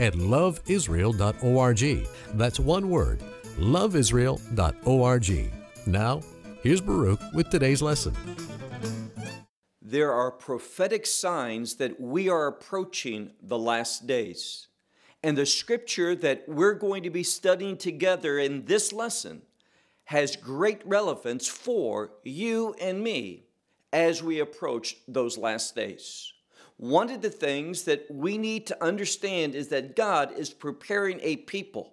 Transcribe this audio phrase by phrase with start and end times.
[0.00, 2.08] at loveisrael.org.
[2.34, 3.22] That's one word,
[3.58, 5.52] loveisrael.org.
[5.86, 6.20] Now,
[6.62, 8.16] here's Baruch with today's lesson.
[9.82, 14.68] There are prophetic signs that we are approaching the last days.
[15.22, 19.42] And the scripture that we're going to be studying together in this lesson
[20.04, 23.44] has great relevance for you and me
[23.92, 26.32] as we approach those last days.
[26.80, 31.36] One of the things that we need to understand is that God is preparing a
[31.36, 31.92] people,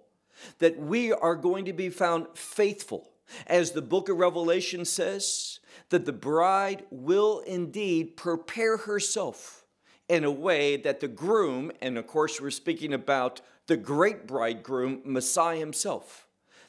[0.59, 3.09] that we are going to be found faithful.
[3.47, 9.65] As the book of Revelation says, that the bride will indeed prepare herself
[10.07, 15.01] in a way that the groom, and of course, we're speaking about the great bridegroom,
[15.03, 16.27] Messiah himself,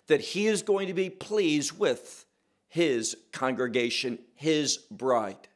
[0.08, 2.26] that he is going to be pleased with
[2.68, 5.46] his congregation, his bride.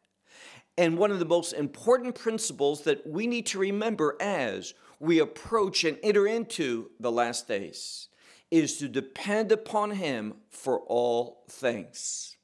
[0.78, 5.84] And one of the most important principles that we need to remember as we approach
[5.84, 8.08] and enter into the last days
[8.50, 12.36] is to depend upon Him for all things.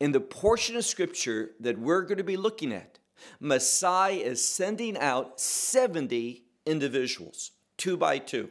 [0.00, 2.98] In the portion of Scripture that we're going to be looking at,
[3.40, 8.50] Messiah is sending out 70 individuals, two by two.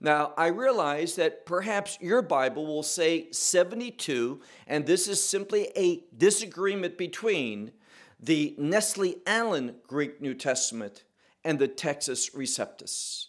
[0.00, 6.04] Now, I realize that perhaps your Bible will say 72, and this is simply a
[6.16, 7.72] disagreement between
[8.20, 11.04] the Nestle Aland Greek New Testament
[11.44, 13.26] and the Textus Receptus.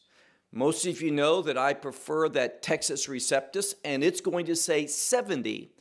[0.52, 4.88] Most of you know that I prefer that Textus Receptus, and it's going to say
[4.88, 5.72] 70.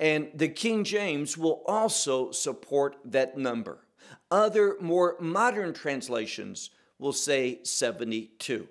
[0.00, 3.86] And the King James will also support that number.
[4.30, 8.66] Other more modern translations will say 72.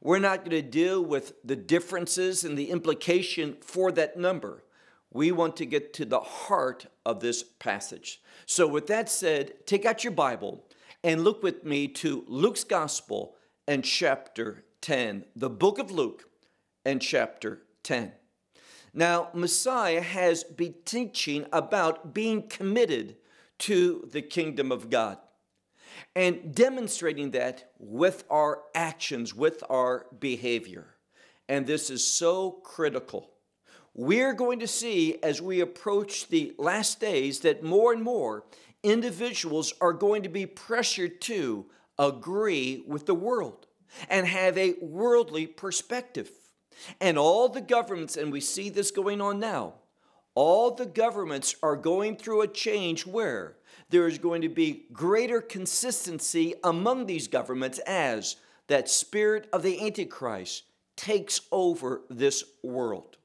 [0.00, 4.62] We're not going to deal with the differences and the implication for that number.
[5.10, 8.21] We want to get to the heart of this passage.
[8.54, 10.62] So, with that said, take out your Bible
[11.02, 13.34] and look with me to Luke's Gospel
[13.66, 16.28] and chapter 10, the book of Luke
[16.84, 18.12] and chapter 10.
[18.92, 23.16] Now, Messiah has been teaching about being committed
[23.60, 25.16] to the kingdom of God
[26.14, 30.88] and demonstrating that with our actions, with our behavior.
[31.48, 33.30] And this is so critical
[33.94, 38.44] we're going to see as we approach the last days that more and more
[38.82, 41.66] individuals are going to be pressured to
[41.98, 43.66] agree with the world
[44.08, 46.30] and have a worldly perspective.
[47.00, 49.74] And all the governments, and we see this going on now,
[50.34, 53.56] all the governments are going through a change where
[53.90, 58.36] there is going to be greater consistency among these governments as
[58.68, 60.64] that spirit of the Antichrist
[60.96, 63.18] takes over this world.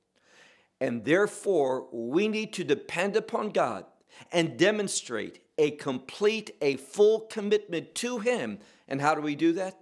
[0.80, 3.86] And therefore, we need to depend upon God
[4.32, 8.60] and demonstrate a complete, a full commitment to Him.
[8.88, 9.80] And how do we do that?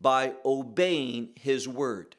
[0.00, 2.16] By obeying His word.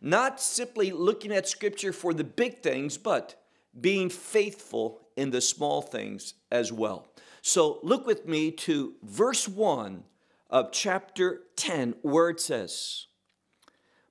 [0.00, 3.40] Not simply looking at Scripture for the big things, but
[3.78, 7.06] being faithful in the small things as well.
[7.42, 10.04] So look with me to verse 1
[10.50, 13.06] of chapter 10, where it says,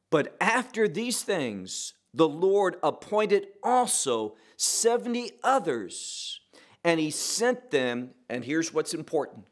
[0.10, 6.42] But after these things, the Lord appointed also 70 others,
[6.84, 8.12] and he sent them.
[8.30, 9.46] And here's what's important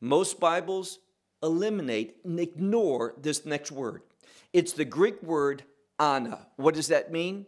[0.00, 0.98] most Bibles
[1.42, 4.02] eliminate and ignore this next word.
[4.52, 5.64] It's the Greek word
[5.98, 6.46] ana.
[6.56, 7.46] What does that mean?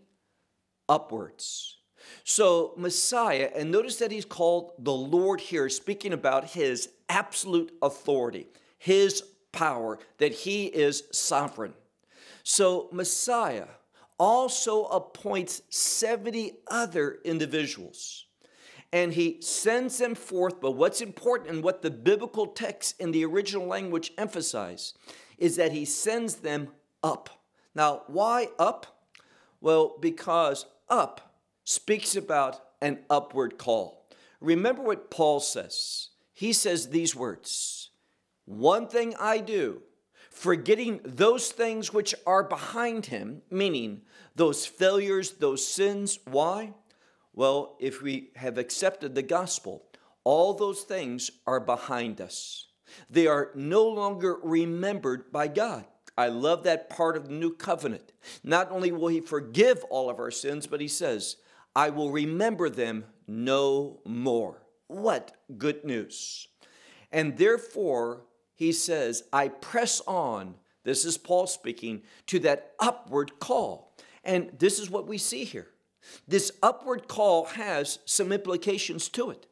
[0.89, 1.79] Upwards.
[2.23, 8.49] So, Messiah, and notice that he's called the Lord here, speaking about his absolute authority,
[8.79, 11.75] his power, that he is sovereign.
[12.43, 13.67] So, Messiah,
[14.19, 18.27] also appoints 70 other individuals.
[18.93, 20.61] And he sends them forth.
[20.61, 24.95] But what's important and what the biblical text in the original language emphasize
[25.37, 26.69] is that he sends them
[27.03, 27.31] up.
[27.75, 29.09] Now, why up?
[29.61, 31.35] Well, because up
[31.65, 34.07] speaks about an upward call.
[34.41, 36.11] Remember what Paul says.
[36.33, 37.91] He says these words
[38.45, 39.83] One thing I do,
[40.35, 44.03] forgetting those things which are behind him, meaning
[44.35, 46.19] those failures, those sins.
[46.25, 46.75] Why?
[47.33, 49.85] Well, if we have accepted the gospel,
[50.25, 52.67] all those things are behind us.
[53.09, 55.85] They are no longer remembered by God.
[56.17, 58.13] I love that part of the new covenant.
[58.43, 61.37] Not only will he forgive all of our sins, but he says,
[61.75, 64.63] I will remember them no more.
[64.87, 66.49] What good news!
[67.11, 68.23] And therefore,
[68.55, 70.55] he says, I press on,
[70.85, 73.95] this is Paul speaking, to that upward call.
[74.23, 75.69] And this is what we see here.
[76.29, 79.47] This upward call has some implications to it.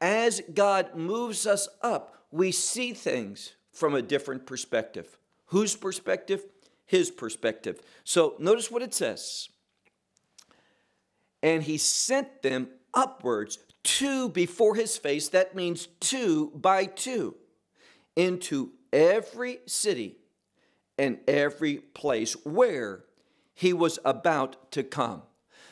[0.00, 5.18] As God moves us up, we see things from a different perspective.
[5.46, 6.44] Whose perspective?
[6.84, 7.80] His perspective.
[8.04, 9.48] So notice what it says.
[11.42, 15.28] And he sent them upwards, two before his face.
[15.28, 17.36] That means two by two,
[18.18, 20.16] into every city
[20.98, 23.04] and every place where
[23.54, 25.22] he was about to come.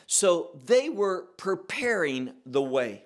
[0.05, 3.03] So they were preparing the way.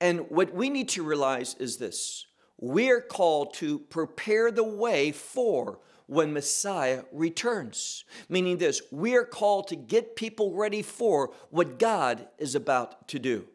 [0.00, 2.26] And what we need to realize is this
[2.60, 8.04] we're called to prepare the way for when Messiah returns.
[8.28, 13.18] Meaning this, we are called to get people ready for what God is about to
[13.18, 13.46] do.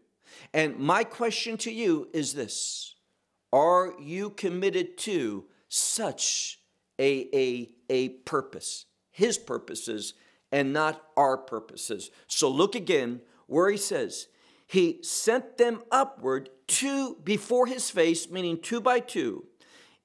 [0.53, 2.94] And my question to you is this
[3.55, 6.59] Are you committed to such
[6.99, 8.85] a, a, a purpose?
[9.11, 10.13] His purposes
[10.51, 12.11] and not our purposes.
[12.27, 14.27] So look again where he says,
[14.67, 19.45] He sent them upward two before his face, meaning two by two,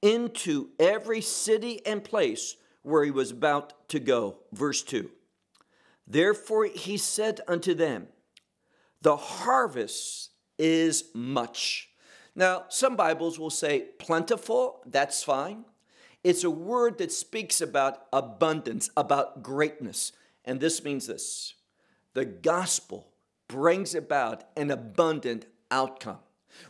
[0.01, 4.37] into every city and place where he was about to go.
[4.53, 5.11] Verse 2
[6.07, 8.07] Therefore he said unto them,
[9.01, 11.90] The harvest is much.
[12.35, 15.65] Now, some Bibles will say plentiful, that's fine.
[16.23, 20.11] It's a word that speaks about abundance, about greatness.
[20.45, 21.55] And this means this
[22.13, 23.07] the gospel
[23.47, 26.19] brings about an abundant outcome.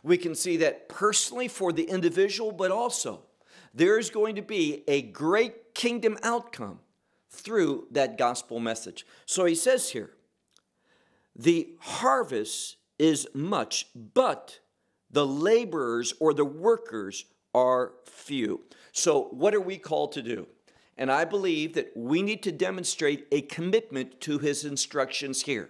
[0.04, 3.22] We can see that personally for the individual, but also
[3.74, 6.80] there is going to be a great kingdom outcome
[7.30, 9.06] through that gospel message.
[9.26, 10.12] So he says here,
[11.36, 14.60] the harvest is much, but
[15.12, 18.62] the laborers or the workers are few.
[18.92, 20.48] So, what are we called to do?
[20.98, 25.70] And I believe that we need to demonstrate a commitment to his instructions here.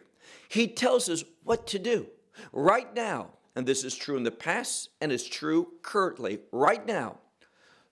[0.50, 2.08] He tells us what to do
[2.52, 7.18] right now, and this is true in the past and is true currently, right now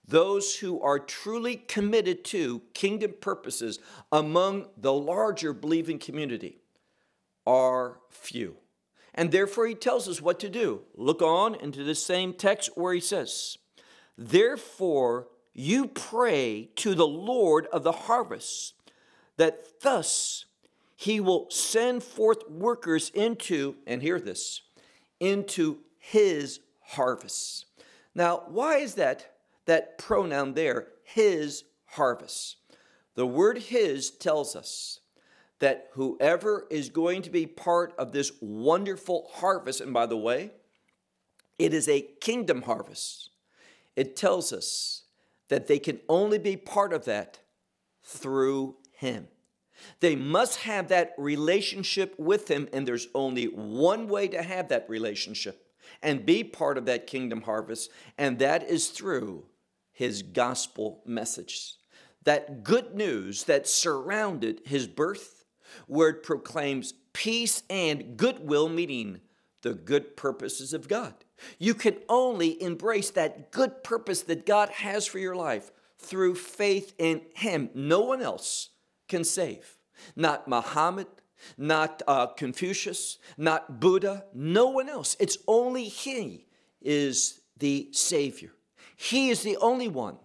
[0.10, 3.80] those who are truly committed to kingdom purposes
[4.12, 6.58] among the larger believing community
[7.46, 8.56] are few.
[9.14, 10.82] And therefore, he tells us what to do.
[10.96, 13.58] Look on into the same text where he says,
[14.18, 18.74] Therefore, you pray to the Lord of the harvest,
[19.38, 20.46] that thus
[20.96, 24.62] he will send forth workers into, and hear this,
[25.20, 27.66] into his harvest.
[28.14, 29.36] Now, why is that
[29.70, 32.58] that pronoun there, his harvest.
[33.14, 35.00] The word his tells us
[35.60, 40.52] that whoever is going to be part of this wonderful harvest, and by the way,
[41.58, 43.32] it is a kingdom harvest,
[43.96, 45.04] it tells us
[45.50, 47.40] that they can only be part of that
[48.04, 49.28] through him.
[50.00, 54.90] They must have that relationship with him, and there's only one way to have that
[54.90, 55.66] relationship
[56.02, 59.46] and be part of that kingdom harvest, and that is through
[59.92, 61.76] his gospel message.
[62.24, 65.39] That good news that surrounded his birth,
[65.88, 69.22] where it proclaims peace and goodwill, meaning
[69.62, 71.14] the good purposes of God.
[71.58, 76.94] You can only embrace that good purpose that God has for your life through faith
[76.98, 77.70] in Him.
[77.74, 78.70] No one else
[79.08, 79.78] can save.
[80.16, 81.08] Not Muhammad,
[81.58, 85.16] not uh, Confucius, not Buddha, no one else.
[85.20, 86.46] It's only He
[86.82, 88.52] is the Savior.
[88.96, 90.18] He is the only one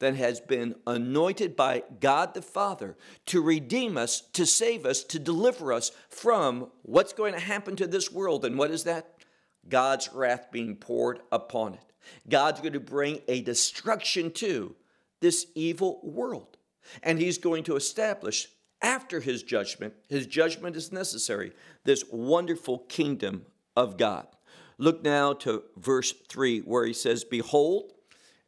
[0.00, 2.96] that has been anointed by God the Father
[3.26, 7.86] to redeem us, to save us, to deliver us from what's going to happen to
[7.86, 8.44] this world.
[8.44, 9.14] And what is that?
[9.68, 11.92] God's wrath being poured upon it.
[12.28, 14.74] God's going to bring a destruction to
[15.20, 16.58] this evil world.
[17.02, 18.48] And He's going to establish,
[18.82, 21.52] after His judgment, His judgment is necessary,
[21.84, 24.26] this wonderful kingdom of God.
[24.76, 27.93] Look now to verse 3, where He says, Behold,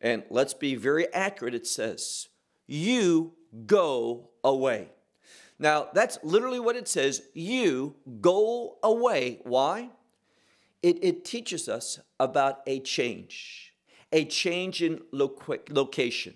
[0.06, 2.28] and let's be very accurate, it says,
[2.68, 3.32] You
[3.66, 4.90] go away.
[5.58, 7.22] Now, that's literally what it says.
[7.34, 9.40] You go away.
[9.42, 9.90] Why?
[10.80, 13.74] It, it teaches us about a change,
[14.12, 16.34] a change in location.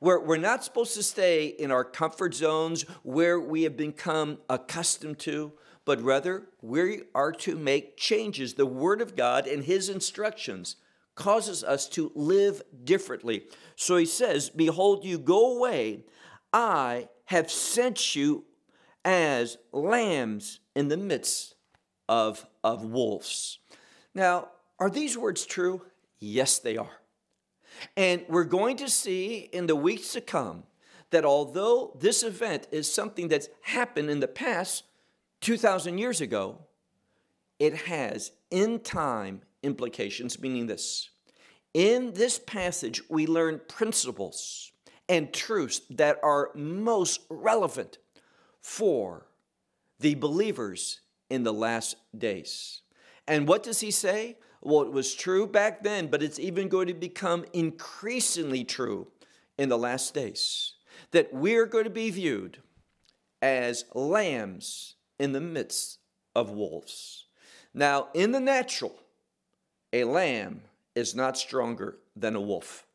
[0.00, 5.20] Where we're not supposed to stay in our comfort zones where we have become accustomed
[5.20, 5.52] to,
[5.84, 8.54] but rather we are to make changes.
[8.54, 10.74] The Word of God and His instructions
[11.14, 13.44] causes us to live differently.
[13.76, 16.04] So he says, Behold, you go away.
[16.52, 18.44] I have sent you
[19.04, 21.54] as lambs in the midst
[22.08, 23.58] of, of wolves.
[24.14, 25.82] Now, are these words true?
[26.20, 27.00] Yes, they are.
[27.96, 30.64] And we're going to see in the weeks to come
[31.10, 34.84] that although this event is something that's happened in the past
[35.40, 36.58] 2,000 years ago,
[37.58, 41.10] it has in time implications, meaning this.
[41.74, 44.72] In this passage, we learn principles
[45.08, 47.98] and truths that are most relevant
[48.60, 49.26] for
[50.00, 51.00] the believers
[51.30, 52.82] in the last days.
[53.26, 54.36] And what does he say?
[54.60, 59.08] Well, it was true back then, but it's even going to become increasingly true
[59.58, 60.74] in the last days.
[61.10, 62.58] That we're going to be viewed
[63.40, 65.98] as lambs in the midst
[66.34, 67.26] of wolves.
[67.74, 68.94] Now, in the natural,
[69.92, 70.62] a lamb
[70.94, 72.86] is not stronger than a wolf.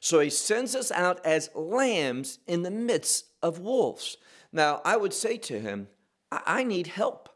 [0.00, 4.16] So he sends us out as lambs in the midst of wolves.
[4.52, 5.88] Now, I would say to him,
[6.32, 7.28] I, I need help.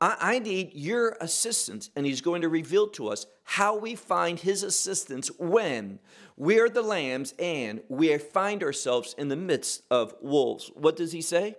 [0.00, 1.90] I, I need your assistance.
[1.94, 5.98] And he's going to reveal to us how we find his assistance when
[6.36, 10.70] we are the lambs and we find ourselves in the midst of wolves.
[10.74, 11.56] What does he say?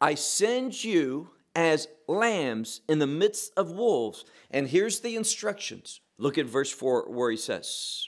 [0.00, 4.24] I send you as lambs in the midst of wolves.
[4.50, 6.00] And here's the instructions.
[6.18, 8.06] Look at verse 4 where he says,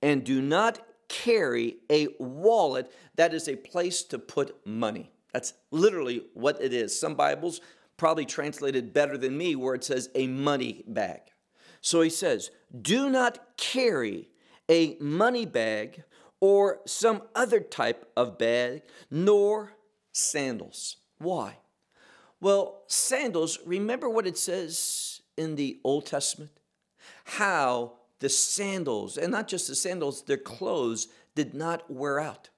[0.00, 5.10] And do not carry a wallet that is a place to put money.
[5.32, 6.98] That's literally what it is.
[6.98, 7.60] Some Bibles
[7.96, 11.20] probably translated better than me where it says a money bag.
[11.80, 14.28] So he says, Do not carry
[14.68, 16.04] a money bag
[16.40, 19.72] or some other type of bag, nor
[20.12, 20.96] sandals.
[21.18, 21.58] Why?
[22.42, 26.50] Well, sandals, remember what it says in the Old Testament?
[27.24, 31.06] How the sandals, and not just the sandals, their clothes
[31.36, 32.48] did not wear out.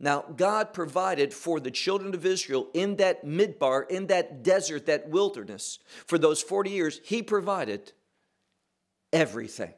[0.00, 5.10] Now, God provided for the children of Israel in that midbar, in that desert, that
[5.10, 7.92] wilderness, for those 40 years, He provided
[9.12, 9.74] everything.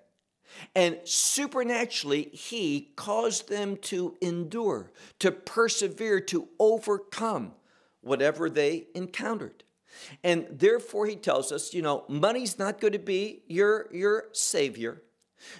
[0.77, 7.55] And supernaturally, He caused them to endure, to persevere, to overcome
[8.07, 9.65] whatever they encountered.
[10.23, 15.03] And therefore, He tells us, you know, money's not going to be your, your savior.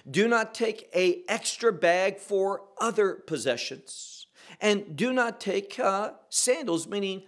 [0.09, 4.27] Do not take a extra bag for other possessions
[4.59, 7.23] and do not take uh, sandals, meaning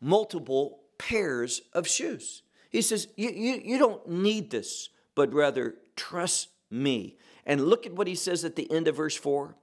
[0.00, 2.42] multiple pairs of shoes.
[2.70, 7.16] He says, you, you, you don't need this, but rather trust me.
[7.44, 9.54] And look at what he says at the end of verse 4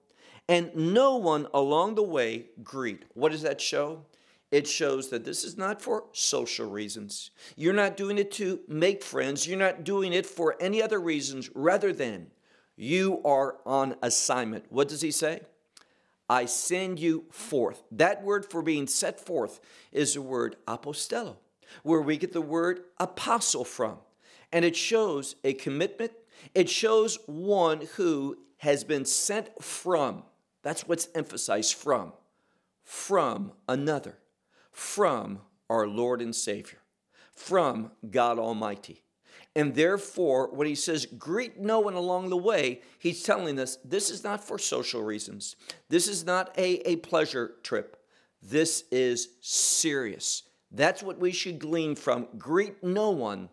[0.49, 3.03] and no one along the way greet.
[3.13, 4.05] What does that show?
[4.53, 7.31] It shows that this is not for social reasons.
[7.55, 9.47] You're not doing it to make friends.
[9.47, 12.27] You're not doing it for any other reasons rather than
[12.75, 14.65] you are on assignment.
[14.69, 15.41] What does he say?
[16.29, 17.81] I send you forth.
[17.89, 19.59] That word for being set forth
[19.91, 21.37] is the word apostello,
[21.81, 23.97] where we get the word apostle from.
[24.51, 26.11] And it shows a commitment,
[26.53, 30.21] it shows one who has been sent from.
[30.61, 32.13] That's what's emphasized from.
[32.83, 34.19] From another,
[34.73, 35.39] from
[35.69, 36.79] our Lord and Savior,
[37.33, 39.03] from God Almighty.
[39.55, 44.09] And therefore, when he says, greet no one along the way, he's telling us this
[44.09, 45.55] is not for social reasons.
[45.89, 47.97] This is not a, a pleasure trip.
[48.41, 50.43] This is serious.
[50.71, 52.27] That's what we should glean from.
[52.37, 53.49] Greet no one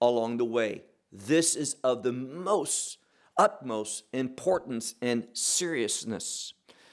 [0.00, 0.82] along the way.
[1.10, 2.98] This is of the most,
[3.36, 6.52] utmost importance and seriousness.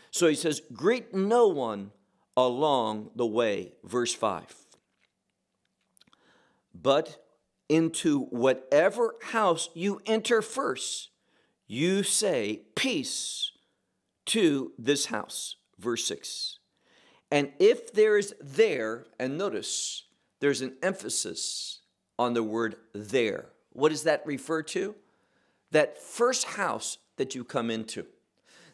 [0.10, 1.92] So he says, greet no one
[2.38, 3.74] along the way.
[3.84, 4.46] Verse 5.
[6.74, 7.26] But
[7.68, 11.10] into whatever house you enter first,
[11.66, 13.52] you say, Peace
[14.28, 15.56] to this house.
[15.80, 16.60] Verse 6.
[17.32, 20.04] And if there is there, and notice
[20.40, 21.82] there's an emphasis
[22.18, 23.50] on the word there.
[23.74, 24.96] What does that refer to?
[25.72, 28.06] That first house that you come into.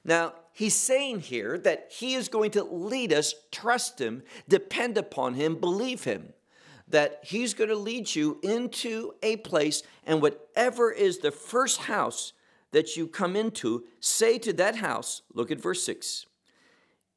[0.05, 5.33] Now, he's saying here that he is going to lead us, trust him, depend upon
[5.33, 6.33] him, believe him
[6.93, 12.33] that He's going to lead you into a place, and whatever is the first house
[12.71, 16.27] that you come into, say to that house, look at verse 6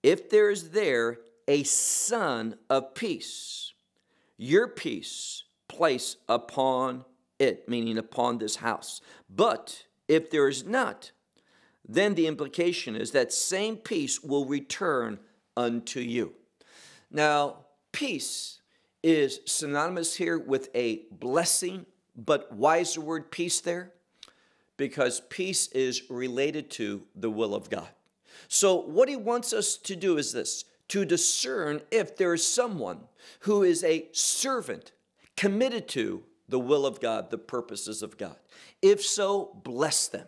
[0.03, 3.73] if there is there a son of peace,
[4.37, 7.05] your peace place upon
[7.39, 9.01] it, meaning upon this house.
[9.29, 11.11] But if there is not,
[11.89, 15.19] then the implication is that same peace will return
[15.57, 16.35] unto you.
[17.11, 18.61] Now, peace
[19.03, 23.93] is synonymous here with a blessing, but why is the word peace there?
[24.77, 27.89] Because peace is related to the will of God.
[28.49, 33.01] So, what he wants us to do is this to discern if there is someone
[33.41, 34.93] who is a servant
[35.37, 38.37] committed to the will of God, the purposes of God.
[38.83, 40.27] If so, bless them.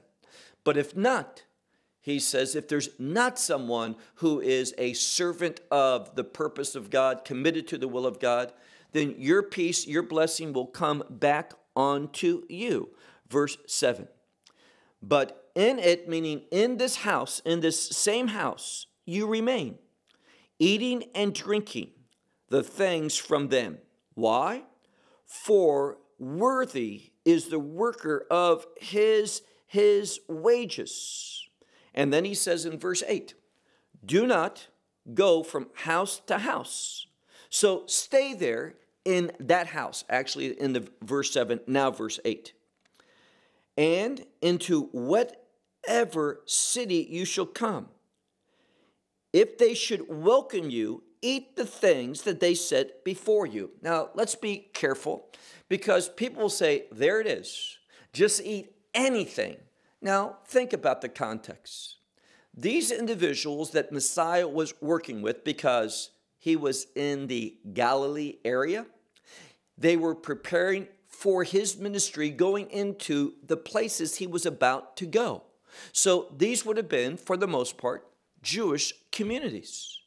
[0.65, 1.45] But if not,
[2.09, 7.25] he says, if there's not someone who is a servant of the purpose of God,
[7.25, 8.53] committed to the will of God,
[8.93, 12.91] then your peace, your blessing will come back onto you.
[13.29, 14.09] Verse 7.
[15.03, 19.79] But in it, meaning in this house, in this same house, you remain,
[20.59, 21.91] eating and drinking
[22.49, 23.79] the things from them.
[24.15, 24.65] Why?
[25.25, 31.48] For worthy is the worker of his his wages.
[31.99, 33.35] And then he says in verse 8,
[34.07, 34.69] do not
[35.13, 37.09] go from house to house.
[37.51, 38.75] So stay there
[39.05, 42.53] in that house, actually in the verse 7, now verse 8.
[43.77, 47.89] And into whatever city you shall come.
[49.33, 53.73] If they should welcome you, eat the things that they set before you.
[53.83, 55.31] Now, let's be careful
[55.69, 57.77] because people will say, there it is,
[58.13, 59.57] just eat anything.
[60.01, 61.97] Now, think about the context.
[62.55, 68.87] These individuals that Messiah was working with, because he was in the Galilee area,
[69.77, 75.43] they were preparing for his ministry going into the places he was about to go.
[75.93, 78.07] So these would have been, for the most part,
[78.43, 79.98] Jewish communities.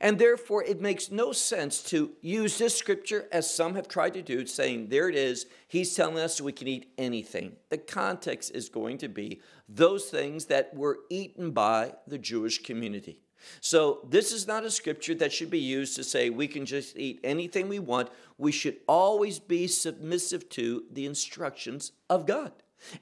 [0.00, 4.22] And therefore, it makes no sense to use this scripture as some have tried to
[4.22, 7.56] do, saying, there it is, he's telling us we can eat anything.
[7.70, 13.20] The context is going to be those things that were eaten by the Jewish community.
[13.60, 16.96] So, this is not a scripture that should be used to say we can just
[16.96, 18.08] eat anything we want.
[18.38, 22.52] We should always be submissive to the instructions of God.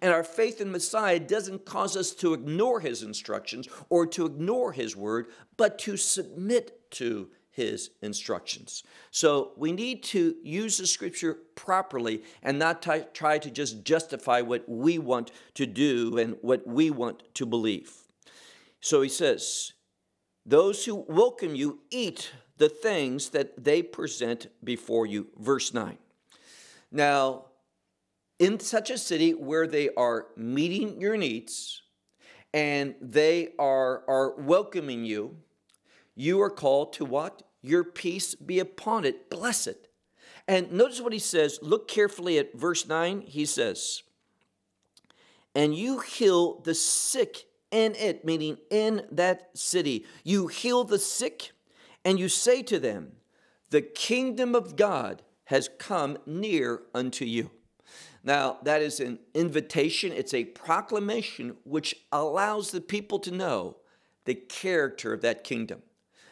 [0.00, 4.72] And our faith in Messiah doesn't cause us to ignore his instructions or to ignore
[4.72, 8.82] his word, but to submit to his instructions.
[9.10, 14.40] So we need to use the scripture properly and not t- try to just justify
[14.40, 17.92] what we want to do and what we want to believe.
[18.80, 19.74] So he says,
[20.46, 25.28] Those who welcome you eat the things that they present before you.
[25.38, 25.98] Verse 9.
[26.90, 27.46] Now,
[28.42, 31.82] in such a city where they are meeting your needs
[32.52, 35.36] and they are, are welcoming you,
[36.16, 37.44] you are called to what?
[37.62, 39.30] Your peace be upon it.
[39.30, 39.86] Bless it.
[40.48, 41.60] And notice what he says.
[41.62, 43.20] Look carefully at verse 9.
[43.20, 44.02] He says,
[45.54, 50.04] And you heal the sick in it, meaning in that city.
[50.24, 51.52] You heal the sick,
[52.04, 53.12] and you say to them,
[53.70, 57.52] The kingdom of God has come near unto you.
[58.24, 63.78] Now, that is an invitation, it's a proclamation which allows the people to know
[64.24, 65.82] the character of that kingdom.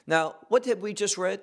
[0.07, 1.41] Now, what have we just read?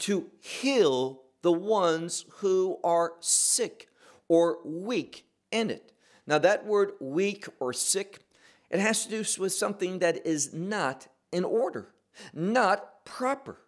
[0.00, 3.88] To heal the ones who are sick
[4.28, 5.92] or weak in it.
[6.26, 8.20] Now, that word weak or sick,
[8.68, 11.92] it has to do with something that is not in order,
[12.34, 13.58] not proper.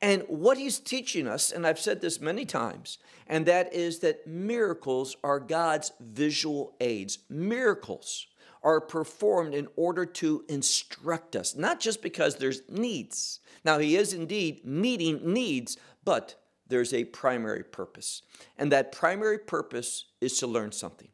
[0.00, 4.26] And what he's teaching us, and I've said this many times, and that is that
[4.26, 7.18] miracles are God's visual aids.
[7.28, 8.26] Miracles
[8.62, 13.40] are performed in order to instruct us, not just because there's needs.
[13.64, 16.36] Now, he is indeed meeting needs, but
[16.68, 18.22] there's a primary purpose.
[18.58, 21.08] And that primary purpose is to learn something.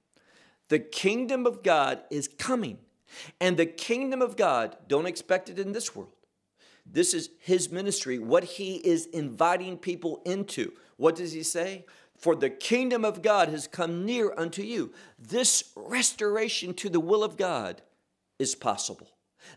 [0.69, 2.79] The kingdom of God is coming.
[3.41, 6.13] And the kingdom of God, don't expect it in this world.
[6.85, 10.73] This is his ministry, what he is inviting people into.
[10.97, 11.87] What does he say?
[12.17, 14.93] For the kingdom of God has come near unto you.
[15.19, 17.83] This restoration to the will of God
[18.39, 19.09] is possible.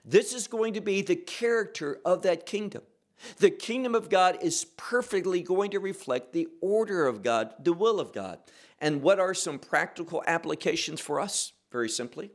[0.03, 2.81] This is going to be the character of that kingdom.
[3.37, 7.99] The kingdom of God is perfectly going to reflect the order of God, the will
[7.99, 8.39] of God.
[8.79, 11.53] And what are some practical applications for us?
[11.71, 12.31] Very simply,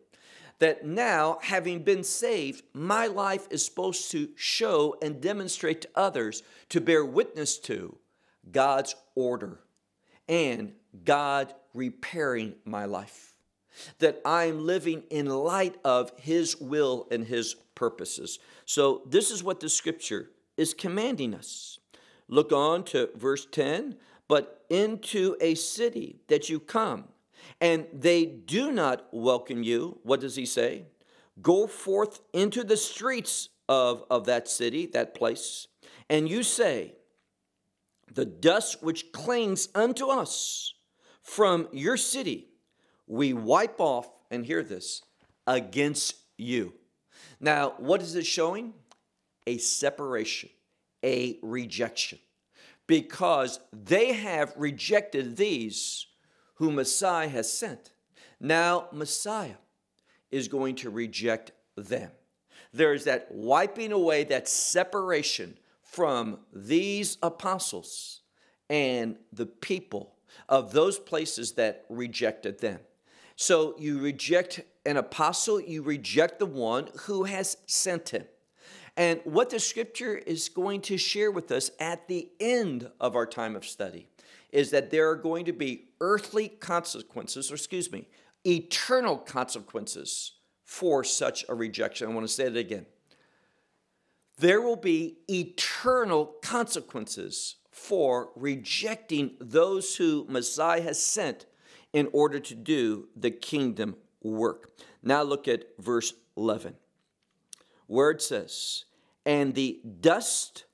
[0.60, 6.42] that now, having been saved, my life is supposed to show and demonstrate to others,
[6.68, 7.96] to bear witness to
[8.50, 9.60] God's order
[10.28, 10.72] and
[11.04, 13.34] God repairing my life.
[13.98, 18.38] That I'm living in light of His will and His purposes.
[18.66, 21.78] So, this is what the scripture is commanding us.
[22.28, 23.96] Look on to verse 10
[24.30, 27.02] but into a city that you come
[27.60, 30.86] and they do not welcome you, what does he say?
[31.42, 35.68] Go forth into the streets of, of that city, that place,
[36.08, 36.94] and you say,
[38.12, 40.74] The dust which clings unto us
[41.22, 42.48] from your city,
[43.06, 45.02] we wipe off, and hear this,
[45.46, 46.74] against you.
[47.40, 48.74] Now, what is it showing?
[49.46, 50.50] A separation,
[51.04, 52.18] a rejection,
[52.86, 56.06] because they have rejected these
[56.60, 57.90] who Messiah has sent.
[58.38, 59.56] Now, Messiah
[60.30, 62.10] is going to reject them.
[62.74, 68.20] There's that wiping away, that separation from these apostles
[68.68, 70.16] and the people
[70.50, 72.80] of those places that rejected them.
[73.36, 78.26] So you reject an apostle, you reject the one who has sent him.
[78.98, 83.24] And what the scripture is going to share with us at the end of our
[83.24, 84.09] time of study
[84.52, 88.08] is that there are going to be earthly consequences, or excuse me,
[88.46, 90.32] eternal consequences
[90.64, 92.08] for such a rejection.
[92.08, 92.86] I want to say it again.
[94.38, 101.46] There will be eternal consequences for rejecting those who Messiah has sent
[101.92, 104.70] in order to do the kingdom work.
[105.02, 106.76] Now look at verse 11,
[107.86, 108.84] where it says,
[109.26, 110.64] And the dust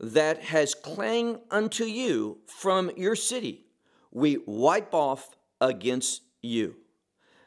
[0.00, 3.66] that has clanged unto you from your city,
[4.10, 6.76] we wipe off against you.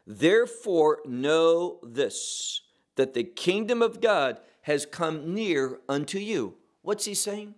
[0.05, 2.61] Therefore, know this
[2.95, 6.53] that the kingdom of God has come near unto you.
[6.83, 7.55] What's he saying?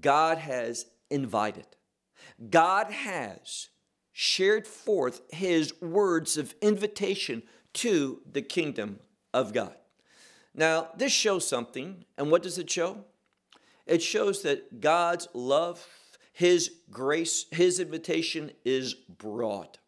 [0.00, 1.66] God has invited.
[2.50, 3.68] God has
[4.12, 7.42] shared forth his words of invitation
[7.74, 9.00] to the kingdom
[9.32, 9.74] of God.
[10.54, 13.04] Now, this shows something, and what does it show?
[13.86, 15.86] It shows that God's love,
[16.32, 19.78] his grace, his invitation is broad.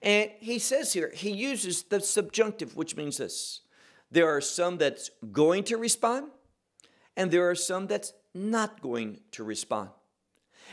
[0.00, 3.60] And he says here, he uses the subjunctive, which means this
[4.10, 6.28] there are some that's going to respond,
[7.16, 9.90] and there are some that's not going to respond.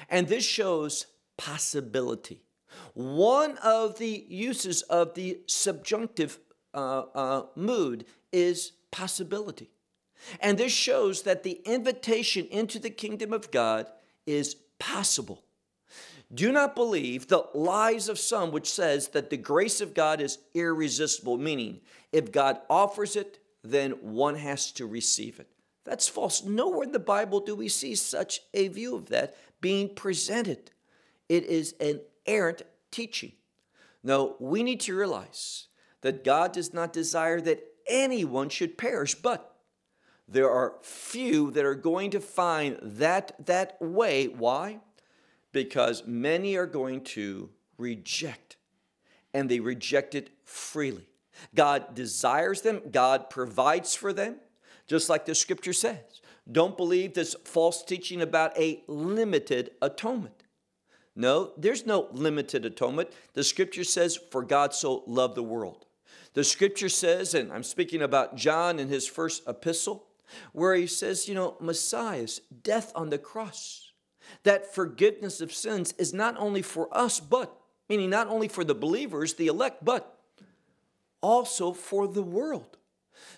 [0.09, 2.43] And this shows possibility.
[2.93, 6.39] One of the uses of the subjunctive
[6.73, 9.69] uh, uh, mood is possibility.
[10.39, 13.87] And this shows that the invitation into the kingdom of God
[14.25, 15.43] is possible.
[16.33, 20.39] Do not believe the lies of some which says that the grace of God is
[20.53, 25.47] irresistible, meaning if God offers it, then one has to receive it.
[25.85, 26.43] That's false.
[26.43, 30.71] Nowhere in the Bible do we see such a view of that being presented.
[31.29, 33.33] It is an errant teaching.
[34.03, 35.67] No, we need to realize
[36.01, 39.54] that God does not desire that anyone should perish, but
[40.27, 44.27] there are few that are going to find that that way.
[44.27, 44.79] Why?
[45.55, 48.57] because many are going to reject,
[49.33, 51.07] and they reject it freely.
[51.55, 54.35] God desires them, God provides for them,
[54.85, 56.19] just like the scripture says.
[56.51, 60.43] Don't believe this false teaching about a limited atonement.
[61.15, 63.11] No, there's no limited atonement.
[63.33, 65.85] The scripture says, For God so loved the world.
[66.33, 70.05] The scripture says, and I'm speaking about John in his first epistle,
[70.53, 73.91] where he says, you know, Messiah's death on the cross
[74.43, 77.55] that forgiveness of sins is not only for us, but,
[77.89, 80.19] meaning not only for the believers, the elect, but
[81.21, 82.77] also for the world.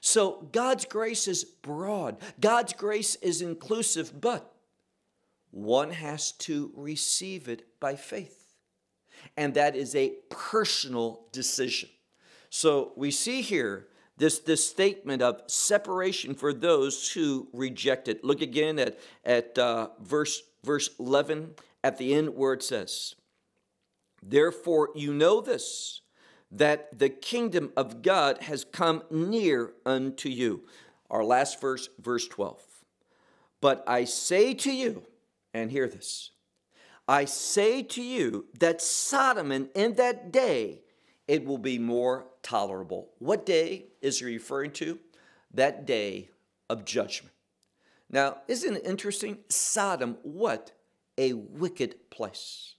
[0.02, 4.54] So God's grace is broad, God's grace is inclusive, but
[5.52, 8.44] one has to receive it by faith.
[9.36, 11.90] And that is a personal decision.
[12.50, 18.24] So we see here this, this statement of separation for those who reject it.
[18.24, 21.52] Look again at, at uh, verse verse 11
[21.84, 23.16] at the end where it says,
[24.22, 26.02] Therefore you know this,
[26.52, 30.64] that the kingdom of God has come near unto you.
[31.10, 32.62] Our last verse, verse 12.
[33.62, 35.04] But I say to you,
[35.54, 36.32] and hear this,
[37.08, 40.82] I say to you that Sodom in that day
[41.28, 43.10] it will be more tolerable.
[43.20, 45.00] What day is he referring to?
[45.54, 46.30] That day
[46.70, 47.34] of judgment.
[48.10, 49.40] Now, isn't it interesting?
[49.50, 50.72] Sodom, what
[51.18, 52.76] a wicked place.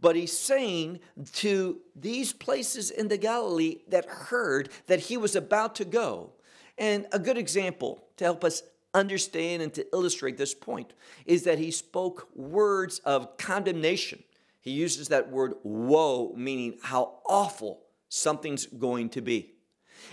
[0.00, 1.00] But he's saying
[1.34, 6.32] to these places in the Galilee that heard that he was about to go.
[6.76, 10.92] And a good example to help us understand and to illustrate this point
[11.24, 14.22] is that he spoke words of condemnation.
[14.64, 19.52] He uses that word woe, meaning how awful something's going to be.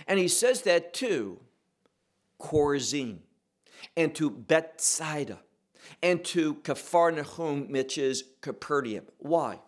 [0.06, 1.40] And he says that to
[2.38, 3.20] Chorazin
[3.96, 5.38] and to Bethsaida
[6.02, 9.06] and to Capharnaum, which is Capernaum.
[9.16, 9.58] Why?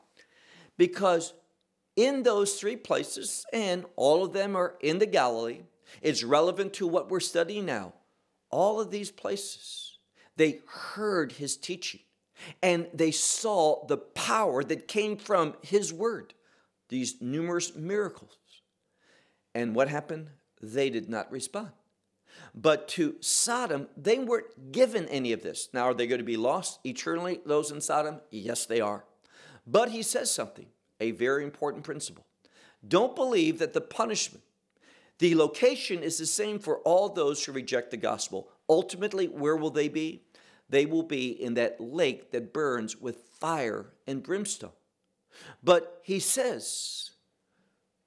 [0.76, 1.32] Because
[1.96, 5.62] in those three places, and all of them are in the Galilee,
[6.02, 7.94] it's relevant to what we're studying now.
[8.50, 9.98] All of these places,
[10.36, 12.00] they heard his teaching
[12.62, 16.34] and they saw the power that came from his word,
[16.88, 18.36] these numerous miracles.
[19.54, 20.30] And what happened?
[20.72, 21.70] they did not respond.
[22.54, 25.68] But to Sodom, they weren't given any of this.
[25.72, 28.20] Now, are they going to be lost eternally, those in Sodom?
[28.30, 29.04] Yes, they are.
[29.66, 30.66] But he says something,
[31.00, 32.26] a very important principle.
[32.86, 34.44] Don't believe that the punishment,
[35.18, 38.48] the location is the same for all those who reject the gospel.
[38.68, 40.22] Ultimately, where will they be?
[40.68, 44.72] They will be in that lake that burns with fire and brimstone.
[45.62, 47.10] But he says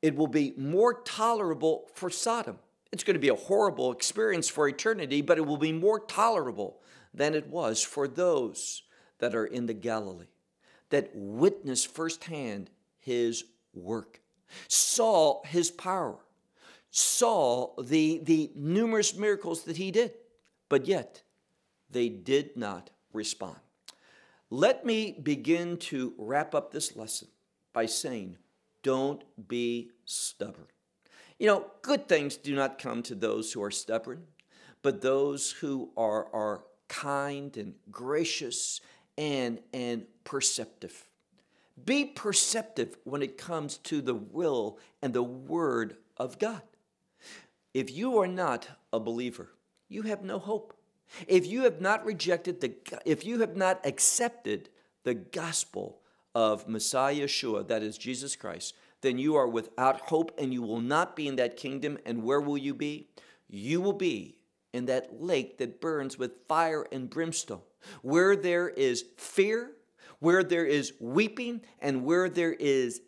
[0.01, 2.59] it will be more tolerable for Sodom.
[2.91, 6.79] It's going to be a horrible experience for eternity, but it will be more tolerable
[7.13, 8.83] than it was for those
[9.19, 10.27] that are in the Galilee,
[10.89, 13.43] that witness firsthand his
[13.73, 14.21] work,
[14.67, 16.17] saw his power,
[16.91, 20.13] saw the, the numerous miracles that he did,
[20.69, 21.23] but yet
[21.89, 23.57] they did not respond.
[24.49, 27.27] Let me begin to wrap up this lesson
[27.73, 28.37] by saying,
[28.83, 30.67] don't be stubborn.
[31.39, 34.23] You know, good things do not come to those who are stubborn,
[34.81, 38.79] but those who are, are kind and gracious
[39.17, 41.07] and, and perceptive.
[41.83, 46.61] Be perceptive when it comes to the will and the word of God.
[47.73, 49.49] If you are not a believer,
[49.89, 50.73] you have no hope.
[51.27, 52.73] If you have not rejected the,
[53.05, 54.69] if you have not accepted
[55.03, 55.99] the gospel
[56.35, 60.81] of Messiah Yeshua, that is Jesus Christ, then you are without hope and you will
[60.81, 61.97] not be in that kingdom.
[62.05, 63.09] And where will you be?
[63.47, 64.37] You will be
[64.73, 67.61] in that lake that burns with fire and brimstone,
[68.01, 69.71] where there is fear,
[70.19, 73.01] where there is weeping, and where there is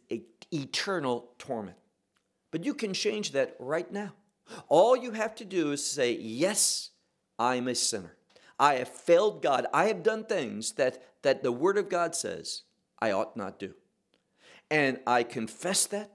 [0.52, 1.78] eternal torment.
[2.52, 4.14] But you can change that right now.
[4.68, 6.90] All you have to do is say, Yes,
[7.39, 8.15] I'm a sinner.
[8.60, 9.65] I have failed God.
[9.73, 12.63] I have done things that, that the Word of God says
[12.99, 13.73] I ought not do.
[14.69, 16.12] And I confess that,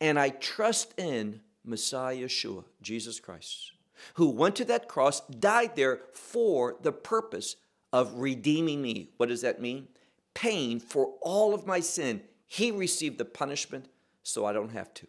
[0.00, 3.72] and I trust in Messiah Yeshua, Jesus Christ,
[4.14, 7.56] who went to that cross, died there for the purpose
[7.92, 9.10] of redeeming me.
[9.16, 9.88] What does that mean?
[10.34, 12.22] Paying for all of my sin.
[12.46, 13.86] He received the punishment
[14.22, 15.06] so I don't have to.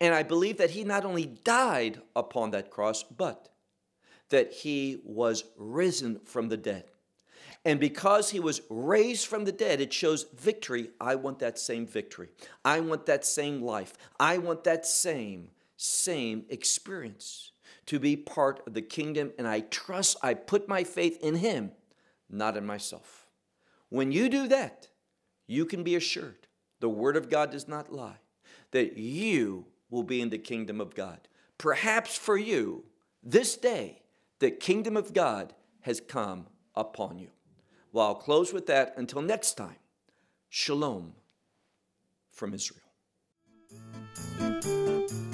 [0.00, 3.50] And I believe that he not only died upon that cross, but
[4.30, 6.84] that he was risen from the dead.
[7.64, 10.90] And because he was raised from the dead, it shows victory.
[11.00, 12.28] I want that same victory.
[12.64, 13.94] I want that same life.
[14.20, 17.50] I want that same, same experience
[17.86, 19.32] to be part of the kingdom.
[19.36, 21.72] And I trust, I put my faith in him,
[22.30, 23.26] not in myself.
[23.88, 24.88] When you do that,
[25.46, 26.46] you can be assured
[26.78, 28.18] the word of God does not lie,
[28.70, 31.18] that you will be in the kingdom of God.
[31.58, 32.84] Perhaps for you,
[33.22, 34.02] this day,
[34.38, 37.28] the kingdom of God has come upon you.
[37.92, 38.94] Well, I'll close with that.
[38.96, 39.76] Until next time,
[40.48, 41.14] shalom
[42.30, 42.80] from Israel.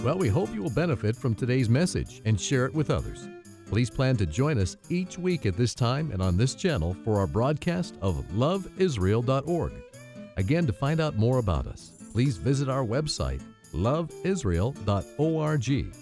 [0.05, 3.29] Well, we hope you will benefit from today's message and share it with others.
[3.67, 7.19] Please plan to join us each week at this time and on this channel for
[7.19, 9.73] our broadcast of loveisrael.org.
[10.37, 16.02] Again, to find out more about us, please visit our website, loveisrael.org.